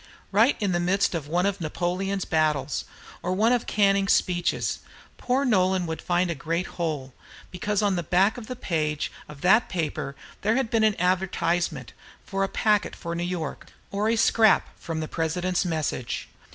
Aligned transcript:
Right 0.31 0.57
in 0.59 0.71
the 0.71 0.79
midst 0.79 1.13
of 1.13 1.27
one 1.27 1.45
of 1.45 1.61
Napoleon's 1.61 2.25
battles, 2.25 2.85
or 3.21 3.33
one 3.33 3.51
of 3.53 3.67
Canning's 3.67 4.13
speeches, 4.13 4.79
poor 5.19 5.45
Nolan 5.45 5.85
would 5.85 6.01
find 6.01 6.31
a 6.31 6.33
great 6.33 6.65
hole, 6.65 7.13
because 7.51 7.83
on 7.83 7.95
the 7.97 8.01
back 8.01 8.35
of 8.35 8.47
the 8.47 8.55
page 8.55 9.11
of 9.29 9.41
that 9.41 9.69
paper 9.69 10.15
there 10.41 10.55
had 10.55 10.71
been 10.71 10.83
an 10.83 10.99
advertisement 10.99 11.93
of 12.33 12.39
a 12.41 12.47
packet 12.47 12.95
for 12.95 13.13
New 13.13 13.21
York, 13.21 13.73
or 13.91 14.09
a 14.09 14.15
scrap 14.15 14.69
from 14.79 15.01
the 15.01 15.07
President's 15.07 15.65
message. 15.65 16.27